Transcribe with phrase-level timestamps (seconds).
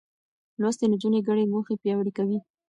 [0.61, 2.37] لوستې نجونې ګډې موخې پياوړې کوي.